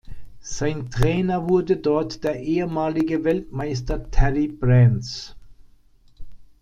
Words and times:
Sein 0.39 0.89
Trainer 0.89 1.47
wurde 1.47 1.77
dort 1.77 2.23
der 2.23 2.39
ehemalige 2.39 3.23
Weltmeister 3.23 4.09
Terry 4.09 4.47
Brands. 4.47 5.35